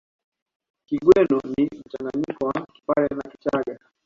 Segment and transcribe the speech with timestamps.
[0.85, 3.79] Kigweno ni mchanganyiko wa Kipare na Kichagga